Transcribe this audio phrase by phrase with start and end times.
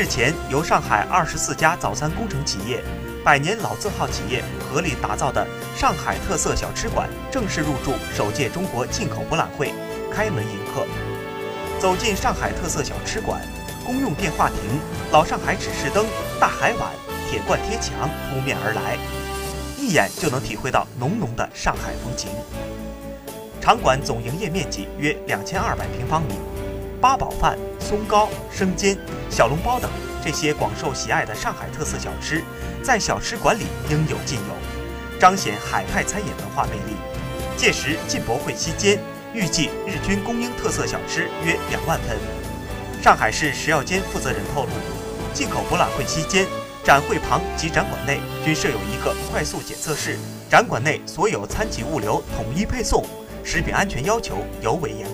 [0.00, 2.82] 日前，由上海二十四家早餐工程企业、
[3.22, 9.74] 百年老字号企业合力打造的上海特色小吃馆正式入驻首届中国进口博览会，
[10.10, 10.86] 开门迎客。
[11.78, 13.42] 走进上海特色小吃馆，
[13.84, 14.56] 公用电话亭、
[15.12, 16.06] 老上海指示灯、
[16.40, 16.94] 大海碗、
[17.28, 18.96] 铁罐贴墙扑面而来，
[19.76, 22.30] 一眼就能体会到浓浓的上海风情。
[23.60, 26.36] 场馆总营业面积约两千二百平方米。
[27.00, 28.96] 八宝饭、松糕、生煎、
[29.30, 29.90] 小笼包等
[30.22, 32.44] 这些广受喜爱的上海特色小吃，
[32.82, 36.96] 在小吃馆里应有尽有，彰显海派餐饮文化魅力。
[37.56, 38.98] 届时进博会期间，
[39.32, 42.18] 预计日均供应特色小吃约两万份。
[43.02, 44.70] 上海市食药监负责人透露，
[45.32, 46.46] 进口博览会期间，
[46.84, 50.18] 展会旁及展馆内均设有一个快速检测室，
[50.50, 53.02] 展馆内所有餐及物流统一配送，
[53.42, 55.09] 食品安全要求尤为严。